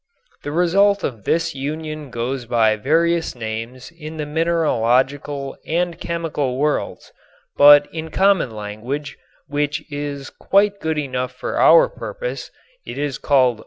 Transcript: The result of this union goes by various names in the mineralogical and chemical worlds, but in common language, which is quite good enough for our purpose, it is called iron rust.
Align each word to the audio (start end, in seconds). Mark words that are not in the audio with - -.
The 0.41 0.51
result 0.51 1.03
of 1.03 1.25
this 1.25 1.53
union 1.53 2.09
goes 2.09 2.47
by 2.47 2.75
various 2.75 3.35
names 3.35 3.91
in 3.91 4.17
the 4.17 4.25
mineralogical 4.25 5.55
and 5.67 5.99
chemical 5.99 6.57
worlds, 6.57 7.13
but 7.55 7.87
in 7.93 8.09
common 8.09 8.49
language, 8.49 9.19
which 9.45 9.83
is 9.91 10.31
quite 10.31 10.79
good 10.81 10.97
enough 10.97 11.33
for 11.33 11.59
our 11.59 11.87
purpose, 11.87 12.49
it 12.83 12.97
is 12.97 13.19
called 13.19 13.57
iron 13.57 13.57
rust. 13.57 13.59